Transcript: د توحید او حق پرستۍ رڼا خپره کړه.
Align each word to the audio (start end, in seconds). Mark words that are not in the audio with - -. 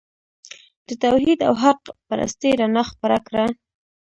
د 0.87 0.89
توحید 1.03 1.39
او 1.47 1.53
حق 1.63 1.81
پرستۍ 2.07 2.51
رڼا 2.59 2.83
خپره 2.91 3.17
کړه. 3.27 3.45